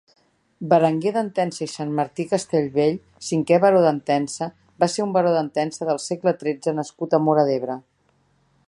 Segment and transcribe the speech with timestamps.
[0.69, 4.49] Berenguer d'Entença i Santmartí-Castellvell (cinquè baró d'Entença)
[4.85, 7.81] va ser un baró d'Entença del segle tretze nascut a Móra d'Ebre.